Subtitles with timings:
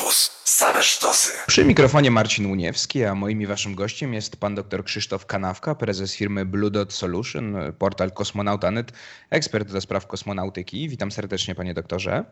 [0.00, 0.30] Campus.
[0.44, 1.32] Same sztosy.
[1.46, 6.14] Przy mikrofonie Marcin Uniewski, a moim i waszym gościem jest pan dr Krzysztof Kanawka, prezes
[6.14, 8.92] firmy Blue Dot Solution, portal Kosmonauta.net,
[9.30, 10.88] ekspert do spraw kosmonautyki.
[10.88, 12.24] Witam serdecznie panie doktorze.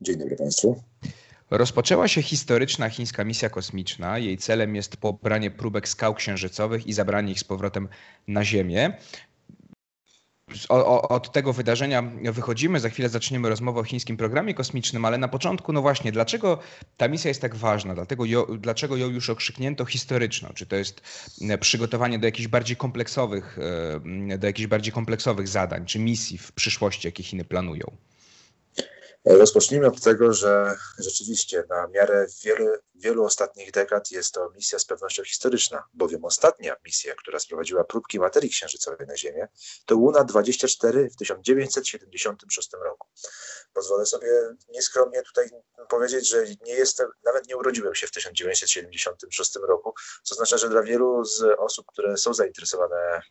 [0.00, 0.82] Dzień dobry państwu.
[1.50, 4.18] Rozpoczęła się historyczna chińska misja kosmiczna.
[4.18, 7.88] Jej celem jest pobranie próbek skał księżycowych i zabranie ich z powrotem
[8.28, 8.96] na Ziemię.
[10.68, 12.80] Od tego wydarzenia wychodzimy.
[12.80, 16.58] Za chwilę zaczniemy rozmowę o chińskim programie kosmicznym, ale na początku, no właśnie, dlaczego
[16.96, 17.94] ta misja jest tak ważna?
[17.94, 20.48] Dlatego ją, dlaczego ją już okrzyknięto historyczną?
[20.54, 21.00] Czy to jest
[21.48, 23.58] e, przygotowanie do jakichś bardziej kompleksowych,
[24.32, 27.96] e, do jakichś bardziej kompleksowych zadań, czy misji w przyszłości, jakie Chiny planują?
[29.24, 34.84] Rozpocznijmy od tego, że rzeczywiście na miarę wielu, wielu ostatnich dekad jest to misja z
[34.84, 39.48] pewnością historyczna, bowiem ostatnia misja, która sprowadziła próbki materii księżycowej na Ziemię,
[39.86, 43.08] to Luna 24 w 1976 roku.
[43.72, 44.28] Pozwolę sobie
[44.68, 45.50] nieskromnie tutaj
[45.88, 50.82] powiedzieć, że nie jestem, nawet nie urodziłem się w 1976 roku, co oznacza, że dla
[50.82, 53.22] wielu z osób, które są zainteresowane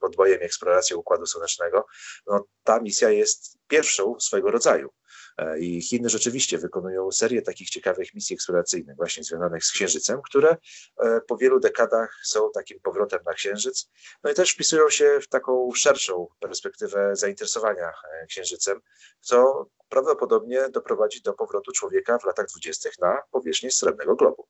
[0.00, 1.86] podbojem i eksploracją Układu Słonecznego,
[2.26, 4.90] no, ta misja jest pierwszą swojego rodzaju.
[5.38, 10.56] E, I Chiny rzeczywiście wykonują serię takich ciekawych misji eksploracyjnych, właśnie związanych z Księżycem, które
[11.00, 13.90] e, po wielu dekadach są takim powrotem na Księżyc.
[14.24, 18.80] No i też wpisują się w taką szerszą perspektywę zainteresowania e, Księżycem,
[19.20, 24.46] co prawdopodobnie doprowadzi do powrotu człowieka w latach dwudziestych na powierzchnię srebrnego globu.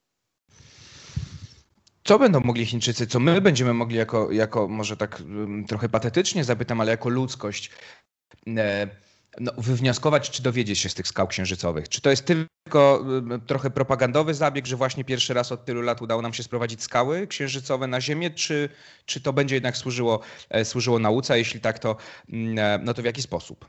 [2.04, 6.44] Co będą mogli Chińczycy, co my będziemy mogli jako, jako może tak mm, trochę patetycznie
[6.44, 7.70] zapytam, ale jako ludzkość
[9.40, 11.88] no, wywnioskować, czy dowiedzieć się z tych skał księżycowych?
[11.88, 13.04] Czy to jest tylko
[13.36, 16.82] y, trochę propagandowy zabieg, że właśnie pierwszy raz od tylu lat udało nam się sprowadzić
[16.82, 18.68] skały księżycowe na Ziemię, czy,
[19.06, 20.20] czy to będzie jednak służyło,
[20.50, 21.38] e, służyło nauce?
[21.38, 21.96] Jeśli tak, to,
[22.32, 23.68] mm, e, no to w jaki sposób?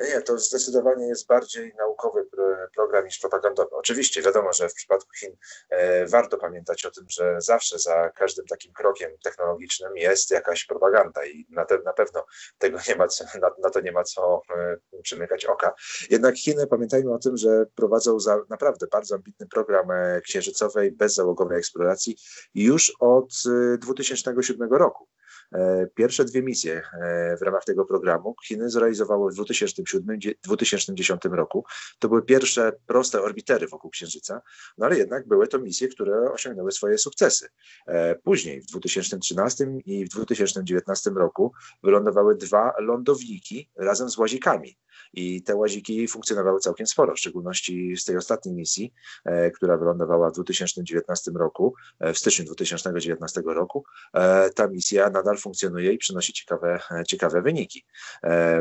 [0.00, 2.26] Nie, to zdecydowanie jest bardziej naukowy
[2.74, 3.70] program niż propagandowy.
[3.76, 5.36] Oczywiście wiadomo, że w przypadku Chin
[5.68, 11.26] e, warto pamiętać o tym, że zawsze za każdym takim krokiem technologicznym jest jakaś propaganda
[11.26, 12.26] i na, te, na pewno
[12.58, 15.74] tego nie ma co, na, na, to nie ma co e, przymykać oka.
[16.10, 21.58] Jednak Chiny, pamiętajmy o tym, że prowadzą za naprawdę bardzo ambitny program e, księżycowej bezzałogowej
[21.58, 22.16] eksploracji
[22.54, 23.32] już od
[23.78, 25.08] 2007 e, roku.
[25.52, 31.64] E, pierwsze dwie misje e, w ramach tego programu Chiny zrealizowały w 2007-2010 roku.
[31.98, 34.42] To były pierwsze proste orbitery wokół Księżyca,
[34.78, 37.48] no ale jednak były to misje, które osiągnęły swoje sukcesy.
[37.86, 44.78] E, później w 2013 i w 2019 roku wylądowały dwa lądowniki razem z łazikami.
[45.12, 48.92] I te łaziki funkcjonowały całkiem sporo, w szczególności z tej ostatniej misji,
[49.24, 53.84] e, która wylądowała w 2019 roku, e, w styczniu 2019 roku.
[54.14, 57.84] E, ta misja nadal funkcjonuje i przynosi ciekawe, ciekawe wyniki.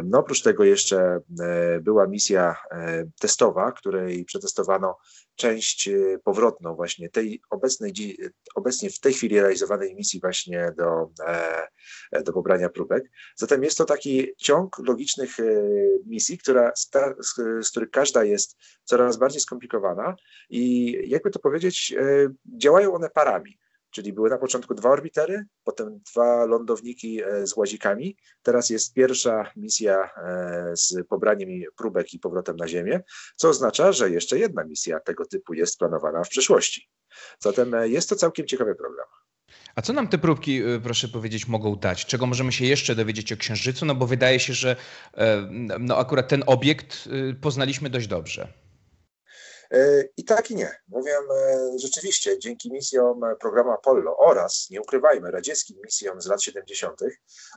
[0.04, 1.20] No, oprócz tego jeszcze
[1.82, 2.56] była misja
[3.20, 4.98] testowa, której przetestowano
[5.38, 5.90] część
[6.24, 7.94] powrotną właśnie tej obecnej,
[8.56, 11.10] obecnie w tej chwili realizowanej misji właśnie do,
[12.24, 13.04] do pobrania próbek.
[13.36, 15.38] Zatem jest to taki ciąg logicznych
[16.06, 16.72] misji, która,
[17.62, 20.16] z, których każda jest coraz bardziej skomplikowana
[20.50, 23.60] i jakby to powiedzieć, e, działają one parami.
[23.90, 28.18] Czyli były na początku dwa orbitery, potem dwa lądowniki e, z łazikami.
[28.42, 33.02] Teraz jest pierwsza misja e, z pobraniem próbek i powrotem na Ziemię,
[33.36, 36.90] co oznacza, że jeszcze jedna misja tego typu jest planowana w przyszłości.
[37.40, 39.08] Zatem jest to całkiem ciekawy program.
[39.76, 42.06] A co nam te próbki, proszę powiedzieć, mogą dać?
[42.06, 43.86] Czego możemy się jeszcze dowiedzieć o Księżycu?
[43.86, 44.76] No bo wydaje się, że
[45.14, 45.48] e,
[45.80, 47.10] no akurat ten obiekt
[47.42, 48.67] poznaliśmy dość dobrze.
[49.72, 50.72] E, I tak i nie.
[50.88, 57.02] Mówię, e, rzeczywiście dzięki misjom programu Apollo oraz, nie ukrywajmy, radzieckim misjom z lat 70.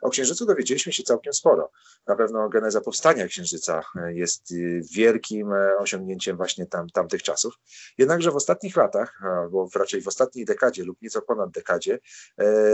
[0.02, 1.70] o Księżycu dowiedzieliśmy się całkiem sporo.
[2.06, 4.54] Na pewno geneza powstania Księżyca e, jest
[4.94, 7.54] wielkim osiągnięciem właśnie tam, tamtych czasów.
[7.98, 9.20] Jednakże w ostatnich latach,
[9.50, 11.98] bo raczej w ostatniej dekadzie lub nieco ponad dekadzie,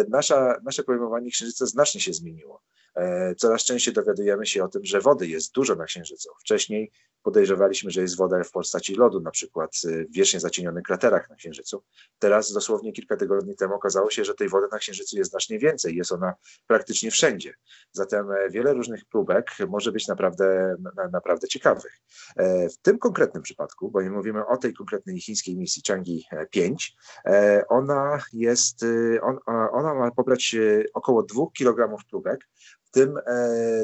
[0.09, 2.63] nasza, nasze pojmowanie Księżyca znacznie się zmieniło.
[3.37, 6.31] Coraz częściej dowiadujemy się o tym, że wody jest dużo na Księżycu.
[6.41, 6.93] Wcześniej
[7.27, 11.83] podejrzewaliśmy, że jest woda w postaci lodu, na przykład w wiecznie zacienionych kraterach na Księżycu.
[12.19, 15.97] Teraz dosłownie kilka tygodni temu okazało się, że tej wody na Księżycu jest znacznie więcej,
[15.97, 16.35] jest ona
[16.67, 17.55] praktycznie wszędzie.
[17.93, 20.77] Zatem e, wiele różnych próbek może być naprawdę,
[21.13, 22.01] naprawdę ciekawych.
[22.37, 26.97] E, w tym konkretnym przypadku, bo nie mówimy o tej konkretnej chińskiej misji Changi 5,
[27.25, 28.85] e, ona jest,
[29.23, 29.39] on,
[29.73, 30.57] ona ma pobrać
[30.95, 32.49] około 2 kg próbek,
[32.97, 33.19] tym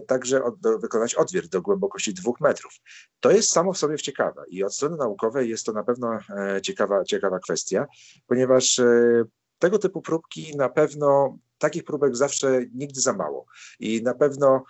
[0.07, 2.73] także od, wykonać odwiert do głębokości 2 metrów.
[3.21, 6.19] To jest samo w sobie ciekawe i od strony naukowej jest to na pewno
[6.63, 7.87] ciekawa, ciekawa kwestia,
[8.27, 8.81] ponieważ
[9.59, 13.47] tego typu próbki na pewno takich próbek zawsze nigdy za mało
[13.81, 14.65] i na pewno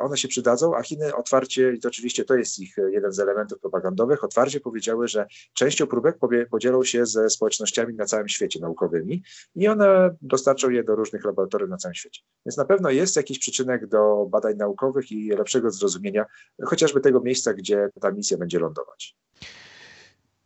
[0.00, 3.60] one się przydadzą, a Chiny otwarcie, i to oczywiście to jest ich jeden z elementów
[3.60, 6.18] propagandowych, otwarcie powiedziały, że częścią próbek
[6.50, 9.22] podzielą się ze społecznościami na całym świecie naukowymi
[9.54, 12.22] i one dostarczą je do różnych laboratoriów na całym świecie.
[12.46, 16.26] Więc na pewno jest jakiś przyczynek do badań naukowych i lepszego zrozumienia
[16.64, 19.16] chociażby tego miejsca, gdzie ta misja będzie lądować.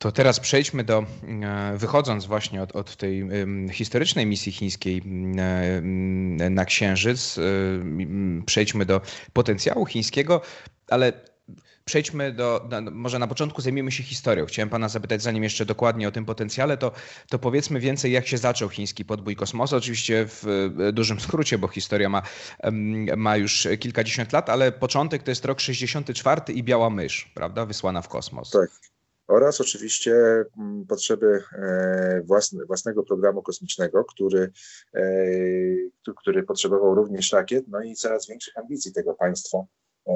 [0.03, 1.05] To teraz przejdźmy do,
[1.43, 3.29] e, wychodząc właśnie od, od tej
[3.73, 5.03] historycznej misji chińskiej
[6.51, 7.43] na Księżyc, e,
[8.47, 9.01] przejdźmy do
[9.33, 10.41] potencjału chińskiego,
[10.89, 11.13] ale
[11.85, 14.47] przejdźmy do, może na początku zajmiemy się historią.
[14.47, 16.93] Chciałem pana zapytać, zanim jeszcze dokładnie o tym potencjale, to,
[17.29, 19.77] to powiedzmy więcej, jak się zaczął chiński podbój kosmosu.
[19.77, 20.47] Oczywiście w
[20.89, 22.23] e, dużym skrócie, bo historia ma,
[23.17, 28.03] ma już kilkadziesiąt lat, ale początek to jest rok 64 i biała mysz, prawda, wysłana
[28.03, 28.51] w kosmos.
[28.51, 28.92] Tak
[29.27, 30.15] oraz oczywiście
[30.59, 34.51] mm, potrzeby e, własne, własnego programu kosmicznego, który,
[34.95, 35.03] e,
[36.17, 40.13] który potrzebował również rakiet, no i coraz większych ambicji tego państwa e,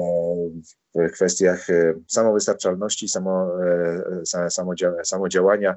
[0.95, 1.67] w kwestiach
[2.07, 3.51] samowystarczalności, samo,
[5.03, 5.75] samodziałania,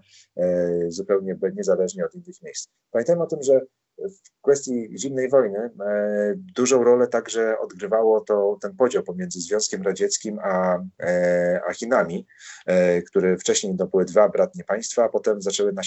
[0.88, 2.68] zupełnie niezależnie od innych miejsc.
[2.90, 3.60] Pamiętajmy o tym, że
[3.98, 10.38] w kwestii zimnej wojny e, dużą rolę także odgrywało to ten podział pomiędzy Związkiem Radzieckim
[10.42, 12.26] a, e, a Chinami,
[12.66, 15.82] e, które wcześniej to były dwa bratnie państwa, a potem zaczęły na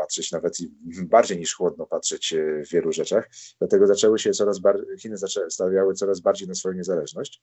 [0.00, 0.56] patrzeć, nawet
[1.02, 2.34] bardziej niż chłodno patrzeć
[2.66, 3.30] w wielu rzeczach.
[3.58, 5.16] Dlatego zaczęły się coraz bardziej, Chiny
[5.48, 7.42] stawiały coraz bardziej na swoją niezależność,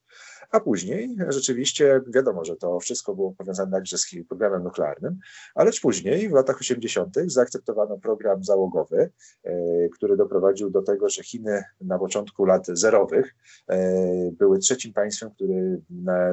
[0.51, 5.19] a później rzeczywiście wiadomo, że to wszystko było powiązane także z programem nuklearnym,
[5.55, 7.15] ale później w latach 80.
[7.25, 9.11] zaakceptowano program załogowy,
[9.43, 13.35] e, który doprowadził do tego, że Chiny na początku lat zerowych
[13.69, 15.81] e, były trzecim państwem, który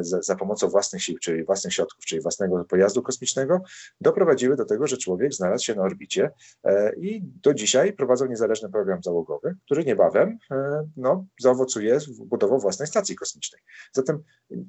[0.01, 3.63] za, za pomocą własnych sił, czyli własnych środków, czyli własnego pojazdu kosmicznego,
[4.01, 8.71] doprowadziły do tego, że człowiek znalazł się na orbicie E, i do dzisiaj prowadzą niezależny
[8.71, 13.63] program załogowy, który niebawem e, no, zaowocuje budową własnej stacji kosmicznej.
[13.93, 14.23] Zatem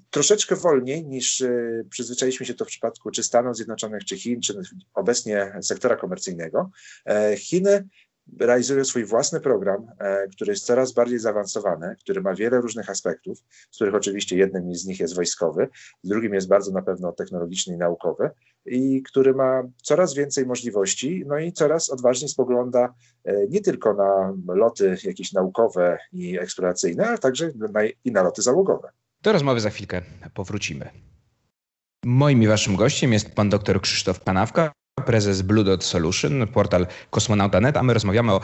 [0.10, 4.62] troszeczkę wolniej niż e, przyzwyczailiśmy się to w przypadku czy Stanów Zjednoczonych, czy Chin, czy
[4.94, 6.70] obecnie sektora komercyjnego,
[7.38, 7.88] Chiny
[8.40, 13.40] realizują swój własny program, e, który jest coraz bardziej zaawansowany, który ma wiele różnych aspektów,
[13.72, 15.68] z których oczywiście jednym z nich jest wojskowy,
[16.04, 18.30] drugim jest bardzo na pewno technologiczny i naukowy
[18.66, 22.94] i który ma coraz więcej możliwości, no i coraz odważniej spogląda
[23.24, 28.42] e, nie tylko na loty jakieś naukowe i eksploracyjne, ale także na, i na loty
[28.42, 28.90] załogowe.
[29.22, 30.02] Do rozmowy za chwilkę
[30.34, 30.90] powrócimy.
[32.06, 34.72] Moim i waszym gościem jest pan dr Krzysztof Panawka,
[35.02, 38.42] prezes Blue Dot Solution, portal kosmonauta.net, a my rozmawiamy o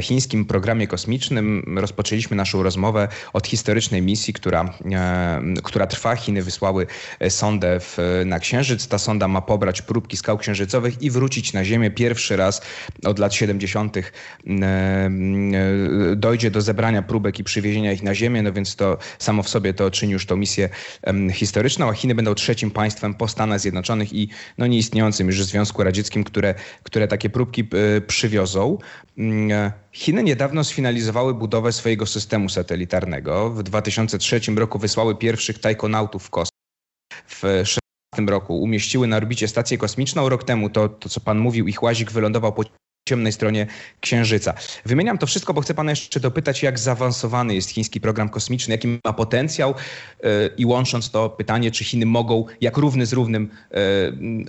[0.00, 1.76] chińskim programie kosmicznym.
[1.76, 6.16] Rozpoczęliśmy naszą rozmowę od historycznej misji, która, e, która trwa.
[6.16, 6.86] Chiny wysłały
[7.28, 8.88] sondę w, na Księżyc.
[8.88, 11.90] Ta sonda ma pobrać próbki skał księżycowych i wrócić na Ziemię.
[11.90, 12.62] Pierwszy raz
[13.04, 13.96] od lat 70.
[13.96, 15.10] E, e,
[16.16, 19.74] dojdzie do zebrania próbek i przywiezienia ich na Ziemię, no więc to samo w sobie
[19.74, 20.68] to czyni już tą misję
[21.32, 24.28] historyczną, a Chiny będą trzecim państwem po Stanach Zjednoczonych i
[24.58, 28.78] no, nieistniejącym już w Związku Radzieckim radzieckim, które, które takie próbki e, przywiozą.
[29.18, 33.50] Mm, e, Chiny niedawno sfinalizowały budowę swojego systemu satelitarnego.
[33.50, 36.58] W 2003 roku wysłały pierwszych tajkonautów w kosmos.
[37.26, 37.80] W 2016
[38.26, 40.28] roku umieściły na orbicie stację kosmiczną.
[40.28, 42.64] Rok temu to, to co pan mówił, ich łazik wylądował po
[43.08, 43.66] ciemnej stronie
[44.00, 44.54] Księżyca.
[44.86, 48.88] Wymieniam to wszystko, bo chcę pana jeszcze dopytać, jak zaawansowany jest chiński program kosmiczny, jaki
[49.04, 49.74] ma potencjał
[50.22, 53.50] yy, i łącząc to pytanie, czy Chiny mogą jak równy z równym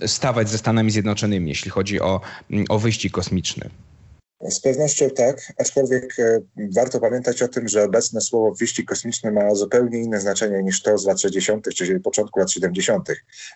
[0.02, 2.22] yy, stawać ze Stanami Zjednoczonymi, jeśli chodzi o,
[2.69, 3.69] o wyścig kosmiczny.
[4.50, 6.40] Z pewnością tak, aczkolwiek e,
[6.76, 10.97] warto pamiętać o tym, że obecne słowo wyścig kosmiczny ma zupełnie inne znaczenie niż to
[10.97, 13.09] z lat 60., czyli początku lat 70.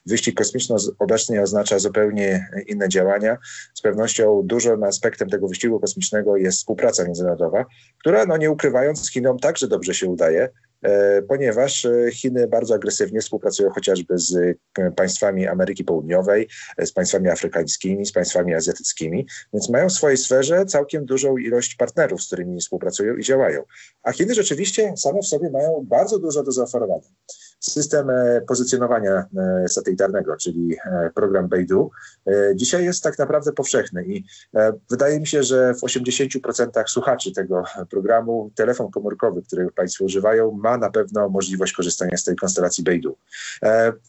[0.06, 3.38] Wyścig kosmiczny obecnie oznacza zupełnie inne działania.
[3.74, 7.66] Z pewnością dużym aspektem tego wyścigu kosmicznego jest współpraca międzynarodowa,
[8.00, 10.50] która, no nie ukrywając, Chinom także dobrze się udaje.
[10.82, 16.48] E, ponieważ e, Chiny bardzo agresywnie współpracują chociażby z e, państwami Ameryki Południowej,
[16.84, 22.24] z państwami afrykańskimi, z państwami azjatyckimi, więc mają w swojej sferze całkiem dużą ilość partnerów,
[22.24, 23.64] z którymi współpracują i działają.
[24.04, 27.08] A Chiny rzeczywiście same w sobie mają bardzo dużo do zaoferowania.
[27.60, 29.26] System e, pozycjonowania
[29.64, 31.92] e, satelitarnego, czyli e, program Beidou,
[32.56, 34.24] dzisiaj jest tak naprawdę powszechny i
[34.90, 40.78] wydaje mi się, że w 80% słuchaczy tego programu telefon komórkowy, który Państwo używają, ma
[40.78, 43.18] na pewno możliwość korzystania z tej konstelacji Beidou.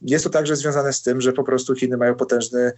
[0.03, 2.73] Jest to także związane z tym, że po prostu Chiny mają potężny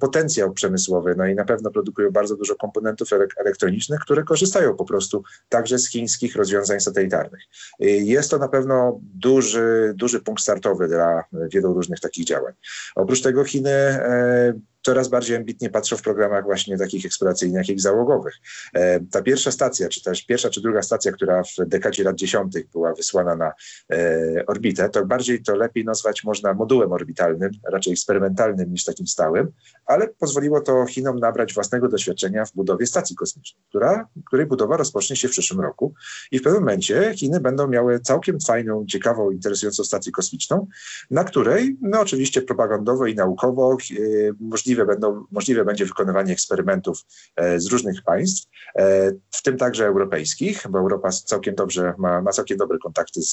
[0.00, 5.22] potencjał przemysłowy, no i na pewno produkują bardzo dużo komponentów elektronicznych, które korzystają po prostu
[5.48, 7.40] także z chińskich rozwiązań satelitarnych.
[7.78, 12.52] Jest to na pewno duży, duży punkt startowy dla wielu różnych takich działań.
[12.94, 18.34] Oprócz tego Chiny e, coraz bardziej ambitnie patrzą w programach właśnie takich eksploracyjnych, jak załogowych.
[18.74, 22.70] E, ta pierwsza stacja, czy też pierwsza czy druga stacja, która w dekadzie lat dziesiątych
[22.70, 23.52] była wysłana na
[23.92, 29.52] e, orbitę, to bardziej to lepiej nazwać można modułem orbitalnym, raczej eksperymentalnym niż takim stałym,
[29.86, 35.16] ale pozwoliło to Chinom nabrać własnego doświadczenia w budowie stacji kosmicznej, która, której budowa rozpocznie
[35.16, 35.94] się w przyszłym roku
[36.30, 40.66] i w pewnym momencie Chiny będą miały całkiem fajną, ciekawą, interesującą stację kosmiczną,
[41.10, 43.96] na której, no oczywiście propagandowo i naukowo e,
[44.40, 47.04] możliwe, będą, możliwe będzie wykonywanie eksperymentów
[47.36, 52.30] e, z różnych państw, e, w tym także europejskich, bo Europa całkiem dobrze ma, ma
[52.30, 53.32] całkiem dobre kontakty z,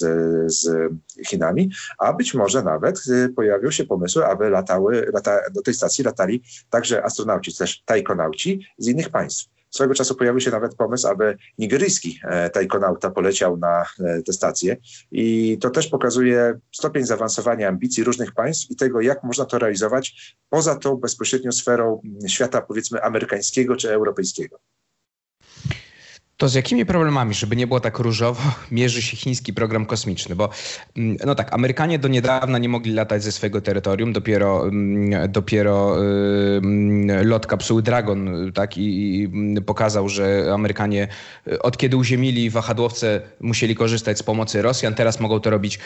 [0.54, 0.70] z
[1.28, 3.04] Chinami, a być może nawet
[3.36, 8.88] pojawią się pomysły, aby latały, lata, do tej stacji latali także astronauci, też tajkonauci z
[8.88, 9.59] innych państw.
[9.70, 14.78] Swego czasu pojawił się nawet pomysł, aby nigeryjski e, tajkonauta poleciał na e, tę stację
[15.12, 20.36] i to też pokazuje stopień zaawansowania ambicji różnych państw i tego, jak można to realizować
[20.50, 24.60] poza tą bezpośrednią sferą świata powiedzmy amerykańskiego czy europejskiego.
[26.40, 28.42] To z jakimi problemami, żeby nie było tak różowo,
[28.72, 30.36] mierzy się chiński program kosmiczny?
[30.36, 30.50] Bo
[30.98, 36.04] mm, no tak, Amerykanie do niedawna nie mogli latać ze swojego terytorium, dopiero, mm, dopiero
[36.04, 39.30] yy, lot kapsuły Dragon tak, i,
[39.66, 41.08] pokazał, że Amerykanie
[41.48, 45.80] y, od kiedy uziemili wahadłowce musieli korzystać z pomocy Rosjan, teraz mogą to robić,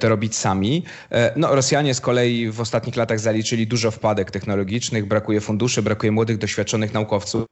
[0.00, 0.84] to robić sami.
[1.10, 6.12] E, no, Rosjanie z kolei w ostatnich latach zaliczyli dużo wpadek technologicznych, brakuje funduszy, brakuje
[6.12, 7.46] młodych, doświadczonych naukowców,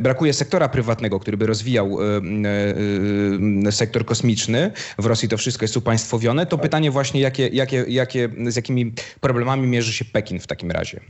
[0.00, 4.72] brakuje sektora prywatnego, prywatnego, który by rozwijał e, e, e, sektor kosmiczny.
[4.98, 6.46] W Rosji to wszystko jest upaństwowione.
[6.46, 11.00] To pytanie właśnie, jakie, jakie, jakie, z jakimi problemami mierzy się Pekin w takim razie?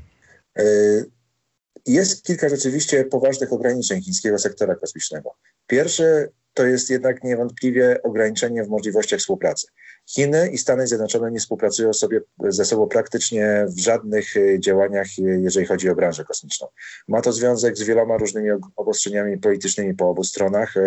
[1.87, 5.31] Jest kilka rzeczywiście poważnych ograniczeń chińskiego sektora kosmicznego.
[5.67, 9.67] Pierwsze to jest jednak niewątpliwie ograniczenie w możliwościach współpracy.
[10.09, 15.23] Chiny i Stany Zjednoczone nie współpracują sobie ze sobą praktycznie w żadnych e, działaniach, e,
[15.23, 16.67] jeżeli chodzi o branżę kosmiczną.
[17.09, 20.81] Ma to związek z wieloma różnymi obostrzeniami politycznymi po obu stronach, e,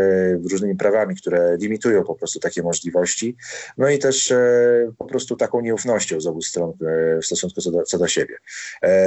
[0.51, 3.35] różnymi prawami, które limitują po prostu takie możliwości,
[3.77, 4.33] no i też
[4.97, 6.73] po prostu taką nieufnością z obu stron
[7.21, 8.35] w stosunku co do, co do siebie.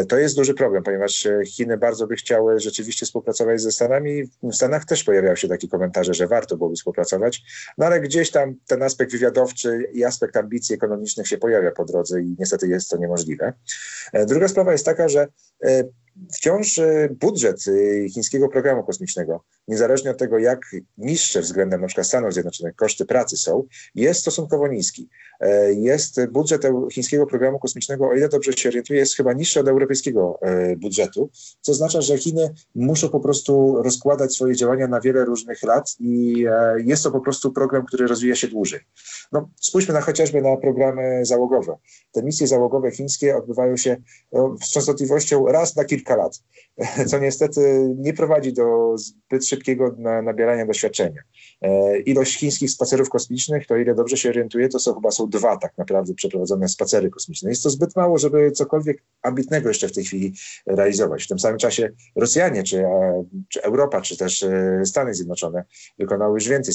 [0.08, 4.24] To jest duży problem, ponieważ Chiny bardzo by chciały rzeczywiście współpracować ze Stanami.
[4.42, 7.42] W Stanach też pojawiały się takie komentarze, że warto byłoby współpracować,
[7.78, 12.22] no ale gdzieś tam ten aspekt wywiadowczy i aspekt ambicji ekonomicznych się pojawia po drodze
[12.22, 13.52] i niestety jest to niemożliwe.
[14.12, 15.28] E, druga sprawa jest taka, że
[15.64, 15.84] e,
[16.34, 17.64] wciąż e, budżet
[18.14, 20.60] chińskiego programu kosmicznego, niezależnie od tego, jak
[20.98, 25.08] niższe względem na przykład Stanów Zjednoczonych koszty pracy są, jest stosunkowo niski.
[25.76, 30.40] Jest budżet chińskiego programu kosmicznego, o ile dobrze się orientuję, jest chyba niższy od europejskiego
[30.76, 31.30] budżetu,
[31.60, 36.44] co oznacza, że Chiny muszą po prostu rozkładać swoje działania na wiele różnych lat i
[36.84, 38.80] jest to po prostu program, który rozwija się dłużej.
[39.32, 41.76] No, spójrzmy na, chociażby na programy załogowe.
[42.12, 43.96] Te misje załogowe chińskie odbywają się
[44.32, 46.42] no, z częstotliwością raz na kilka lat,
[47.06, 51.22] co niestety nie prowadzi do zbyt szybkiego nabierania doświadczenia.
[51.62, 55.56] E, ilość chińskich spacerów kosmicznych, to ile dobrze się orientuję, to są chyba są dwa
[55.56, 57.50] tak naprawdę przeprowadzone spacery kosmiczne.
[57.50, 60.34] Jest to zbyt mało, żeby cokolwiek ambitnego jeszcze w tej chwili
[60.66, 61.24] realizować.
[61.24, 62.84] W tym samym czasie Rosjanie, czy,
[63.48, 65.64] czy Europa, czy też e, Stany Zjednoczone
[65.98, 66.74] wykonały już więcej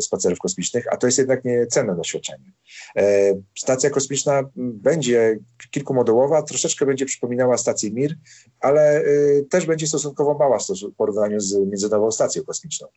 [0.00, 2.52] spacerów kosmicznych, a to jest jednak nie cenne doświadczenie.
[2.96, 5.38] E, stacja kosmiczna będzie
[5.70, 8.16] kilkumodułowa, troszeczkę będzie przypominała stację Mir,
[8.60, 9.04] ale
[9.50, 12.88] też będzie stosunkowo mała w porównaniu z Międzynarodową Stacją Kosmiczną.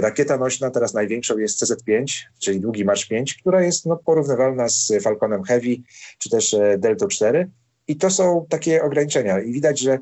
[0.00, 2.04] Rakieta nośna, teraz największą jest CZ-5,
[2.38, 5.76] czyli Długi Marsz 5, która jest no, porównywalna z Falconem Heavy,
[6.18, 7.50] czy też e, Delta 4.
[7.88, 9.40] I to są takie ograniczenia.
[9.40, 9.98] I widać, że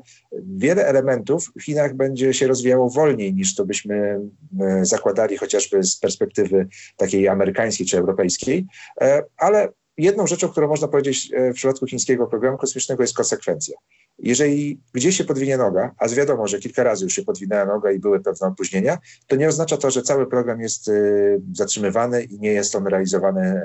[0.57, 4.19] wiele elementów w Chinach będzie się rozwijało wolniej niż to byśmy
[4.61, 8.65] e, zakładali chociażby z perspektywy takiej amerykańskiej czy europejskiej.
[9.01, 13.77] E, ale jedną rzeczą, którą można powiedzieć w przypadku chińskiego programu kosmicznego jest konsekwencja.
[14.19, 17.99] Jeżeli gdzieś się podwinie noga, a wiadomo, że kilka razy już się podwinęła noga i
[17.99, 22.51] były pewne opóźnienia, to nie oznacza to, że cały program jest y, zatrzymywany i nie
[22.51, 23.61] jest on realizowany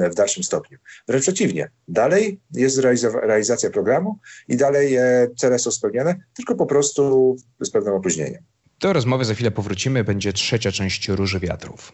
[0.00, 0.78] y, w dalszym stopniu.
[1.08, 2.78] Wręcz przeciwnie, dalej jest
[3.22, 4.18] realizacja programu
[4.48, 8.42] i dalej e, cele są spełniane, tylko po prostu z pewnym opóźnieniem.
[8.80, 10.04] Do rozmowy za chwilę powrócimy.
[10.04, 11.92] Będzie trzecia część Róży Wiatrów.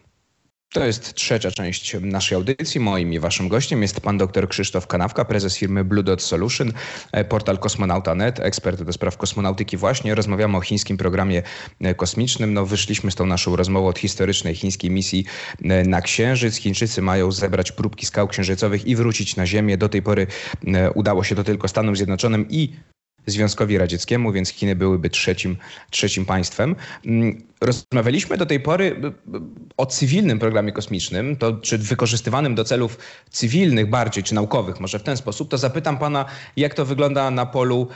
[0.73, 2.79] To jest trzecia część naszej audycji.
[2.79, 6.73] Moim i waszym gościem jest pan dr Krzysztof Kanawka, prezes firmy Blue Dot Solution,
[7.11, 10.15] e, portal kosmonauta.net, ekspert do spraw kosmonautyki właśnie.
[10.15, 11.43] Rozmawiamy o chińskim programie
[11.81, 12.53] e, kosmicznym.
[12.53, 15.25] No, wyszliśmy z tą naszą rozmową od historycznej chińskiej misji
[15.63, 16.55] e, na Księżyc.
[16.55, 19.77] Chińczycy mają zebrać próbki skał księżycowych i wrócić na Ziemię.
[19.77, 20.27] Do tej pory
[20.95, 22.73] udało się to tylko Stanom Zjednoczonym i
[23.25, 25.57] Związkowi Radzieckiemu, więc Chiny byłyby trzecim,
[25.89, 26.75] trzecim państwem.
[27.05, 29.01] Mm, rozmawialiśmy do tej pory
[29.77, 32.97] o cywilnym programie kosmicznym, to czy wykorzystywanym do celów
[33.29, 36.25] cywilnych bardziej, czy naukowych, może w ten sposób, to zapytam pana,
[36.57, 37.87] jak to wygląda na polu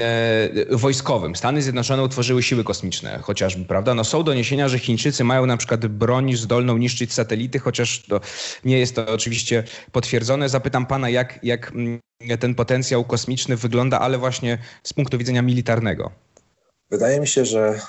[0.00, 1.36] e, wojskowym.
[1.36, 3.94] Stany Zjednoczone utworzyły siły kosmiczne chociażby, prawda?
[3.94, 8.20] No są doniesienia, że Chińczycy mają na przykład broń zdolną niszczyć satelity, chociaż to
[8.64, 10.48] nie jest to oczywiście potwierdzone.
[10.48, 12.00] Zapytam pana, jak, jak mm,
[12.40, 16.10] ten potencjał kosmiczny wygląda, ale właśnie z punktu widzenia militarnego.
[16.90, 17.80] Wydaje mi się, że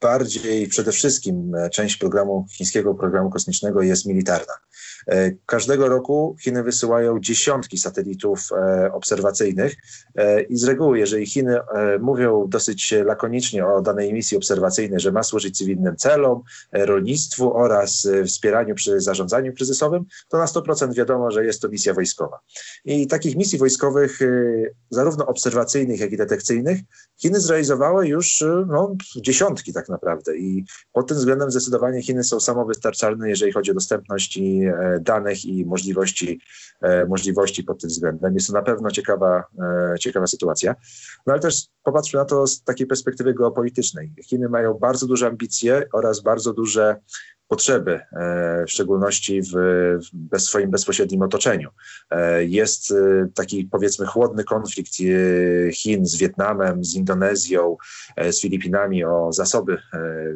[0.00, 4.52] bardziej przede wszystkim e, część programu chińskiego programu kosmicznego jest militarna.
[5.08, 9.76] E, każdego roku Chiny wysyłają dziesiątki satelitów e, obserwacyjnych
[10.48, 11.58] i z reguły, jeżeli Chiny
[12.00, 18.74] mówią dosyć lakonicznie o danej misji obserwacyjnej, że ma służyć cywilnym celom, rolnictwu oraz wspieraniu
[18.74, 22.38] przy zarządzaniu kryzysowym, to na 100% wiadomo, że jest to misja wojskowa.
[22.84, 24.18] I takich misji wojskowych,
[24.90, 26.78] zarówno obserwacyjnych, jak i detekcyjnych,
[27.16, 30.36] Chiny zrealizowały już no, dziesiątki tak naprawdę.
[30.36, 35.66] I pod tym względem zdecydowanie Chiny są samowystarczalne, jeżeli chodzi o dostępność e, danych i
[35.66, 36.40] możliwości,
[36.82, 38.34] e, możliwości pod tym względem.
[38.34, 39.44] Jest to na pewno ciekawa,
[39.94, 40.74] e, ciekawa sytuacja.
[41.26, 44.12] No ale też popatrzmy na to z takiej perspektywy geopolitycznej.
[44.24, 46.96] Chiny mają bardzo duże ambicje oraz bardzo duże
[47.48, 49.52] potrzeby, e, w szczególności w,
[50.32, 51.70] w swoim bezpośrednim otoczeniu.
[52.10, 52.94] E, jest e,
[53.34, 54.92] taki powiedzmy chłodny konflikt
[55.72, 57.76] Chin z Wietnamem, z Indonezją,
[58.30, 59.78] z Filipinami o zasoby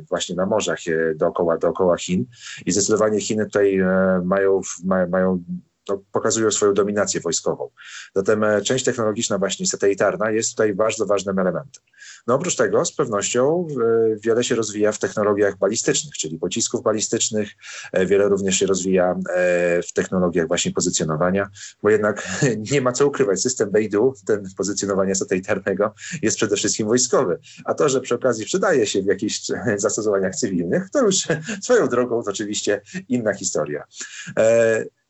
[0.09, 0.78] właśnie na morzach
[1.16, 2.25] dookoła, dookoła Chin
[2.66, 3.81] i zdecydowanie Chiny tutaj
[4.25, 4.61] mają,
[5.09, 5.45] mają
[5.85, 7.71] to pokazują swoją dominację wojskową.
[8.15, 11.83] Zatem część technologiczna, właśnie satelitarna, jest tutaj bardzo ważnym elementem.
[12.27, 17.51] No oprócz tego z pewnością e, wiele się rozwija w technologiach balistycznych, czyli pocisków balistycznych,
[17.93, 21.49] e, wiele również się rozwija e, w technologiach właśnie pozycjonowania,
[21.83, 22.29] bo jednak
[22.73, 27.89] nie ma co ukrywać, system Beidou, ten pozycjonowania satelitarnego jest przede wszystkim wojskowy, a to,
[27.89, 29.41] że przy okazji przydaje się w jakichś
[29.77, 31.17] zastosowaniach cywilnych, to już
[31.62, 33.85] swoją drogą to oczywiście inna historia.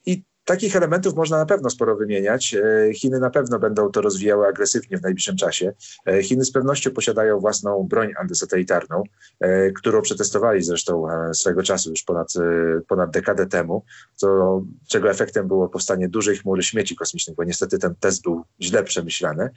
[0.07, 2.55] I Takich elementów można na pewno sporo wymieniać.
[2.55, 5.73] E, Chiny na pewno będą to rozwijały agresywnie w najbliższym czasie.
[6.07, 9.03] E, Chiny z pewnością posiadają własną broń antysatelitarną,
[9.41, 12.33] e, którą przetestowali zresztą swego czasu już ponad,
[12.89, 13.85] ponad dekadę temu,
[14.15, 18.85] co, czego efektem było powstanie dużej chmury śmieci kosmicznych, bo niestety ten test był źle
[18.85, 19.51] przemyślany.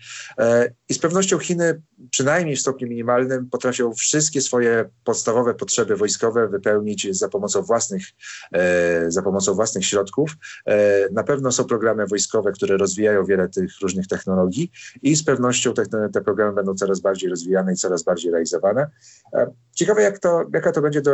[0.89, 7.17] I z pewnością Chiny, przynajmniej w stopniu minimalnym, potrafią wszystkie swoje podstawowe potrzeby wojskowe wypełnić
[7.17, 8.03] za pomocą własnych,
[9.07, 10.31] za pomocą własnych środków
[11.11, 15.83] na pewno są programy wojskowe, które rozwijają wiele tych różnych technologii i z pewnością te,
[16.13, 18.87] te programy będą coraz bardziej rozwijane i coraz bardziej realizowane.
[19.33, 21.11] E, ciekawe, jak to, jaka to będzie do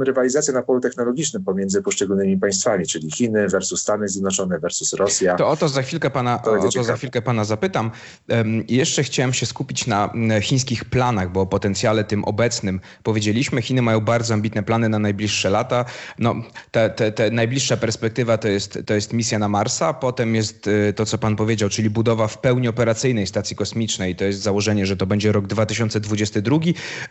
[0.00, 5.36] rywalizacja na polu technologicznym pomiędzy poszczególnymi państwami, czyli Chiny versus Stany Zjednoczone versus Rosja.
[5.36, 7.90] To o to za chwilkę pana, to o to za chwilkę pana zapytam.
[8.68, 13.62] jeszcze chciałem się skupić na chińskich planach, bo o potencjale tym obecnym powiedzieliśmy.
[13.62, 15.84] Chiny mają bardzo ambitne plany na najbliższe lata.
[16.18, 16.34] No,
[16.70, 20.66] te, te, te najbliższa perspektywa to jest, to jest jest misja na Marsa, potem jest
[20.66, 24.16] y, to, co pan powiedział, czyli budowa w pełni operacyjnej stacji kosmicznej.
[24.16, 26.58] To jest założenie, że to będzie rok 2022.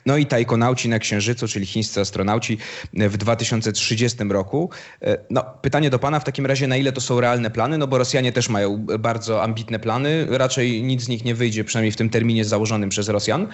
[0.05, 2.57] No i tajkonauci na Księżycu, czyli chińscy astronauci
[2.93, 4.69] w 2030 roku.
[5.03, 7.77] Y, no, pytanie do pana w takim razie, na ile to są realne plany?
[7.77, 10.27] No bo Rosjanie też mają bardzo ambitne plany.
[10.29, 13.47] Raczej nic z nich nie wyjdzie, przynajmniej w tym terminie założonym przez Rosjan,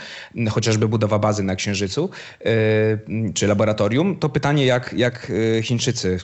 [0.50, 2.10] chociażby budowa bazy na Księżycu
[2.46, 4.16] y, czy laboratorium.
[4.16, 6.20] To pytanie, jak, jak Chińczycy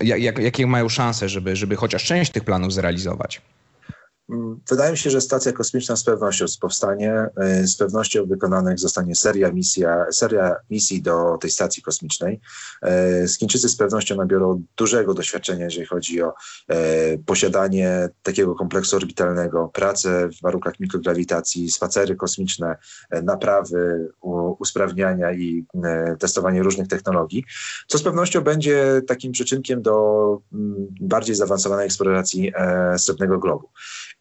[0.00, 3.42] jak, jakie mają szanse, żeby, żeby chociaż część tych planów zrealizować?
[4.70, 9.52] Wydaje mi się, że stacja kosmiczna z pewnością powstanie, e, z pewnością wykonanych zostanie seria,
[9.52, 12.40] misja, seria misji do tej stacji kosmicznej.
[12.82, 16.34] E, Chińczycy z pewnością nabiorą dużego doświadczenia, jeżeli chodzi o
[16.68, 22.76] e, posiadanie takiego kompleksu orbitalnego, pracę w warunkach mikrograwitacji, spacery kosmiczne,
[23.22, 24.08] naprawy,
[24.58, 25.66] usprawniania i
[26.18, 27.44] testowanie różnych technologii,
[27.86, 30.38] co z pewnością będzie takim przyczynkiem do
[31.00, 32.52] bardziej zaawansowanej eksploracji
[32.96, 33.68] srebrnego globu.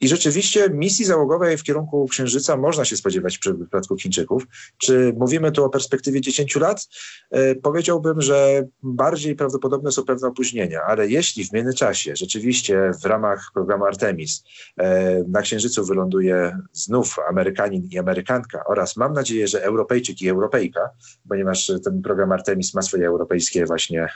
[0.02, 4.44] I rzeczywiście misji załogowej w kierunku Księżyca można się spodziewać w przypadku Chińczyków.
[4.78, 6.88] Czy mówimy tu o perspektywie 10 lat?
[7.32, 13.52] E, powiedziałbym, że bardziej prawdopodobne są pewne opóźnienia, ale jeśli w międzyczasie rzeczywiście w ramach
[13.54, 14.44] programu Artemis
[14.78, 20.90] e, na Księżycu wyląduje znów Amerykanin i Amerykanka oraz mam nadzieję, że Europejczyk i Europejka,
[21.30, 24.08] ponieważ ten program Artemis ma swoje europejskie właśnie,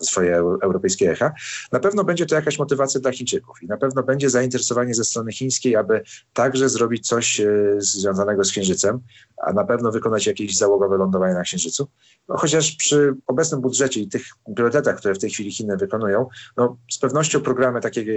[0.00, 1.32] swoje europejskie echa,
[1.72, 5.32] na pewno będzie to jakaś motywacja dla Chińczyków i na pewno będzie zainteresowanie ze strony
[5.32, 7.40] chińskiej, aby także zrobić coś
[7.78, 9.00] związanego z Księżycem,
[9.36, 11.88] a na pewno wykonać jakieś załogowe lądowanie na Księżycu.
[12.28, 14.22] No, chociaż przy obecnym budżecie i tych
[14.56, 18.12] priorytetach, które w tej chwili Chiny wykonują, no, z pewnością programy takiego,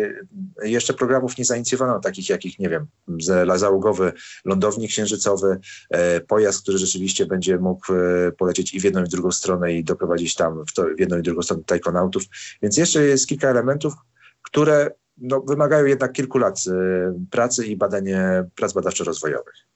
[0.63, 2.88] jeszcze programów nie zainicjowano, takich jakich, nie wiem,
[3.55, 4.13] załogowy
[4.45, 5.59] lądownik księżycowy,
[5.89, 9.73] e, pojazd, który rzeczywiście będzie mógł e, polecieć i w jedną i w drugą stronę
[9.73, 12.23] i doprowadzić tam w, to, w jedną i drugą stronę tajkonautów.
[12.62, 13.93] Więc jeszcze jest kilka elementów,
[14.41, 16.73] które no, wymagają jednak kilku lat e,
[17.32, 19.73] pracy i badanie, prac badawczo-rozwojowych.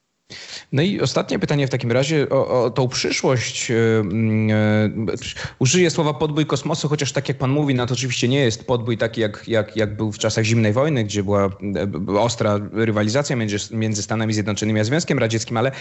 [0.72, 3.70] No i ostatnie pytanie w takim razie o, o tą przyszłość.
[3.70, 3.76] Yy,
[5.08, 5.16] yy,
[5.60, 8.98] użyję słowa podbój kosmosu, chociaż tak jak pan mówi, no to oczywiście nie jest podbój
[8.98, 11.50] taki jak, jak, jak był w czasach zimnej wojny, gdzie była
[12.20, 15.72] ostra rywalizacja między, między Stanami Zjednoczonymi a Związkiem Radzieckim, ale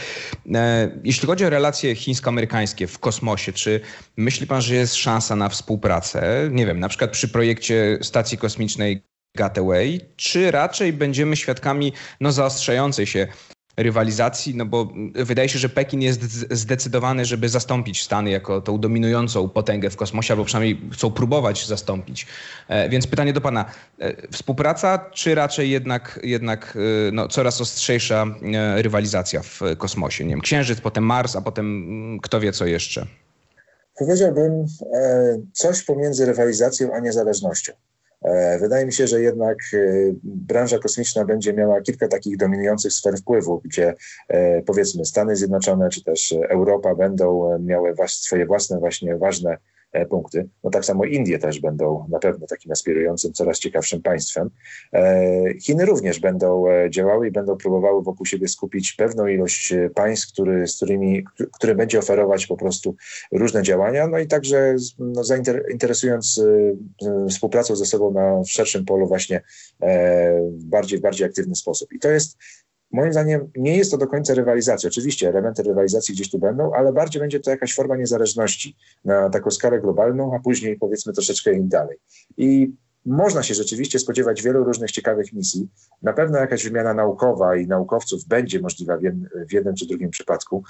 [1.04, 3.80] jeśli chodzi o relacje chińsko-amerykańskie w kosmosie, czy
[4.16, 6.48] myśli pan, że jest szansa na współpracę?
[6.52, 9.02] Nie wiem, na przykład przy projekcie stacji kosmicznej
[9.36, 13.26] Gateway, czy raczej będziemy świadkami no, zaostrzającej się
[13.76, 19.48] rywalizacji, no bo wydaje się, że Pekin jest zdecydowany, żeby zastąpić Stany jako tą dominującą
[19.48, 22.26] potęgę w kosmosie, albo przynajmniej chcą próbować zastąpić.
[22.68, 23.64] E, więc pytanie do pana,
[23.98, 28.26] e, współpraca, czy raczej jednak, jednak e, no, coraz ostrzejsza
[28.76, 30.24] rywalizacja w kosmosie?
[30.24, 33.06] Nie wiem, Księżyc, potem Mars, a potem mm, kto wie co jeszcze?
[33.98, 34.66] Powiedziałbym
[35.52, 37.72] coś pomiędzy rywalizacją a niezależnością.
[38.26, 39.78] E, wydaje mi się, że jednak e,
[40.24, 43.94] branża kosmiczna będzie miała kilka takich dominujących sfer wpływu, gdzie
[44.28, 49.58] e, powiedzmy Stany Zjednoczone czy też Europa będą miały swoje własne właśnie ważne
[50.04, 50.48] punkty.
[50.64, 54.50] No tak samo Indie też będą na pewno takim aspirującym, coraz ciekawszym państwem.
[54.92, 60.32] E, Chiny również będą e, działały i będą próbowały wokół siebie skupić pewną ilość państw,
[60.32, 62.96] który, z którymi, które będzie oferować po prostu
[63.32, 66.40] różne działania, no i także no, zainteresując
[67.30, 69.42] współpracą ze sobą na szerszym polu właśnie
[70.50, 71.92] bardziej, bardziej aktywny sposób.
[71.92, 72.38] I to jest
[72.92, 74.88] Moim zdaniem nie jest to do końca rywalizacja.
[74.88, 79.50] Oczywiście elementy rywalizacji gdzieś tu będą, ale bardziej będzie to jakaś forma niezależności na taką
[79.50, 81.98] skalę globalną, a później powiedzmy troszeczkę im dalej.
[82.36, 82.72] I
[83.06, 85.68] można się rzeczywiście spodziewać wielu różnych ciekawych misji.
[86.02, 88.98] Na pewno jakaś wymiana naukowa i naukowców będzie możliwa
[89.48, 90.64] w jednym czy drugim przypadku.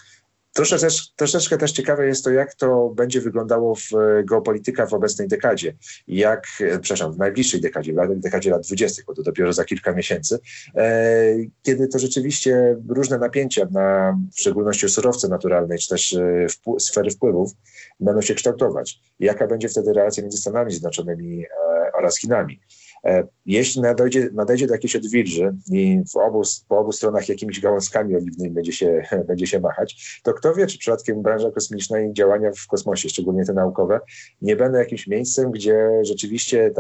[0.57, 3.91] Troszeczkę troszeczkę też ciekawe jest to, jak to będzie wyglądało w
[4.25, 5.77] geopolityka w obecnej dekadzie.
[6.09, 9.93] Jak, e, przepraszam, w najbliższej dekadzie, w dekadzie lat 20., bo to dopiero za kilka
[9.93, 10.39] miesięcy,
[10.75, 16.81] e, kiedy to rzeczywiście różne napięcia na w szczególności surowce naturalne, czy też e, wpł
[16.81, 17.53] sfery wpływów
[18.01, 19.01] będą się kształtować.
[19.21, 21.47] Jaka będzie wtedy relacja między Stanami Zjednoczonymi e,
[21.93, 22.61] oraz Chinami?
[23.05, 28.17] E, jeśli nadejdzie, nadejdzie do jakiejś odwilży i w obu, po obu stronach jakimiś gałązkami
[28.17, 32.51] oliwnymi będzie się, będzie się machać, to kto wie, czy przypadkiem branża kosmiczna i działania
[32.57, 34.01] w kosmosie, szczególnie te naukowe,
[34.43, 36.71] nie będą jakimś miejscem, gdzie rzeczywiście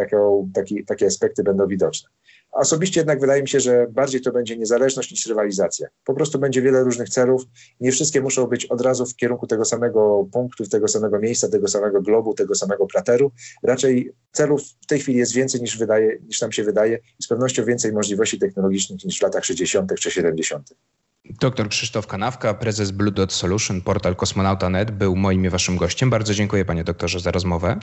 [0.87, 2.09] takie aspekty będą widoczne.
[2.57, 5.89] Osobiście jednak wydaje mi się, że bardziej to będzie niezależność niż rywalizacja.
[6.05, 7.43] Po prostu będzie wiele różnych celów.
[7.81, 11.69] Nie wszystkie muszą być od razu w kierunku tego samego punktu, tego samego miejsca, tego
[11.69, 13.33] samego globu, tego samego krateru.
[13.63, 17.29] Raczej celów w tej chwili jest więcej niż, wydaje, niż nam się wydaje i z
[17.29, 19.95] pewnością więcej możliwości technologicznych niż w latach 60.
[20.01, 20.75] czy 70.
[21.31, 26.11] Doktor Krzysztof Kanawka, prezes Blue Dot Solution, portal kosmonauta.net był moim i waszym gościem.
[26.11, 27.79] Bardzo dziękuję panie doktorze za rozmowę.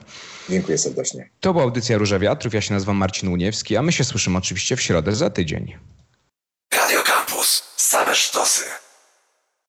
[0.49, 1.29] Dziękuję serdecznie.
[1.39, 2.53] To była audycja Róża Wiatrów.
[2.53, 5.75] Ja się nazywam Marcin Uniewski, a my się słyszymy oczywiście w środę za tydzień.